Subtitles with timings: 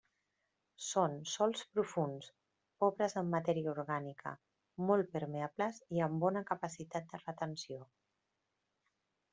[0.85, 2.29] Són sòls profunds,
[2.85, 4.33] pobres en matèria orgànica,
[4.89, 7.83] molt permeables i amb bona capacitat de retenció.